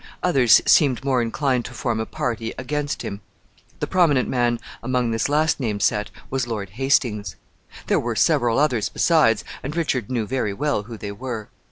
Others 0.23 0.63
seemed 0.65 1.05
more 1.05 1.21
inclined 1.21 1.63
to 1.65 1.75
form 1.75 1.99
a 1.99 2.07
party 2.07 2.55
against 2.57 3.03
him. 3.03 3.21
The 3.79 3.85
prominent 3.85 4.27
man 4.27 4.59
among 4.81 5.11
this 5.11 5.29
last 5.29 5.59
named 5.59 5.83
set 5.83 6.09
was 6.31 6.47
Lord 6.47 6.71
Hastings. 6.71 7.35
There 7.85 7.99
were 7.99 8.15
several 8.15 8.57
others 8.57 8.89
besides, 8.89 9.43
and 9.61 9.75
Richard 9.75 10.09
knew 10.09 10.25
very 10.25 10.53
well 10.55 10.81
who 10.85 10.97
they 10.97 11.11
were. 11.11 11.49